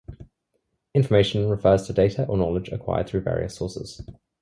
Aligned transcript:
Information 0.95 1.47
refers 1.47 1.85
to 1.85 1.93
data 1.93 2.25
or 2.25 2.35
knowledge 2.35 2.69
acquired 2.69 3.07
through 3.07 3.21
various 3.21 3.55
sources. 3.55 4.01